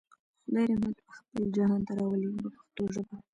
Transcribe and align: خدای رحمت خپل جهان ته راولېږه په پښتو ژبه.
خدای 0.43 0.65
رحمت 0.69 0.97
خپل 1.17 1.43
جهان 1.55 1.81
ته 1.87 1.91
راولېږه 1.99 2.37
په 2.41 2.49
پښتو 2.55 2.83
ژبه. 2.93 3.15